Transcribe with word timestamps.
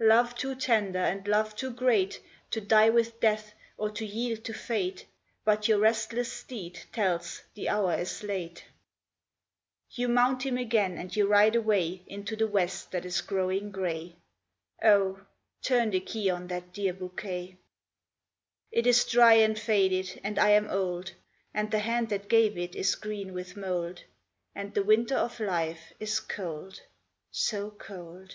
Love 0.00 0.34
too 0.34 0.56
tender 0.56 0.98
and 0.98 1.28
love 1.28 1.54
too 1.54 1.70
great 1.70 2.20
To 2.50 2.60
die 2.60 2.90
with 2.90 3.20
death, 3.20 3.54
or 3.78 3.90
to 3.92 4.04
yield 4.04 4.42
to 4.44 4.52
fate; 4.52 5.06
But 5.44 5.68
your 5.68 5.78
restless 5.78 6.30
steed 6.32 6.80
tells 6.92 7.42
the 7.54 7.68
hour 7.68 7.94
is 7.94 8.24
late. 8.24 8.64
You 9.92 10.08
mount 10.08 10.44
him 10.44 10.58
again 10.58 10.98
and 10.98 11.14
you 11.14 11.28
ride 11.28 11.54
away 11.54 12.02
Into 12.08 12.34
the 12.34 12.48
west 12.48 12.90
that 12.90 13.04
is 13.04 13.20
growing 13.20 13.70
gray. 13.70 14.16
Oh! 14.82 15.24
turn 15.62 15.90
the 15.90 16.00
key 16.00 16.28
on 16.28 16.48
that 16.48 16.72
dear 16.72 16.92
bouquet. 16.92 17.56
It 18.72 18.88
is 18.88 19.04
dry 19.04 19.34
and 19.34 19.56
faded 19.56 20.20
and 20.24 20.40
I 20.40 20.50
am 20.50 20.66
old: 20.68 21.12
And 21.54 21.70
the 21.70 21.78
hand 21.78 22.08
that 22.08 22.28
gave 22.28 22.58
it 22.58 22.74
is 22.74 22.96
green 22.96 23.32
with 23.32 23.56
mould, 23.56 24.02
And 24.56 24.74
the 24.74 24.82
winter 24.82 25.14
of 25.16 25.38
life 25.38 25.92
is 26.00 26.18
cold 26.18 26.82
so 27.30 27.70
cold. 27.70 28.34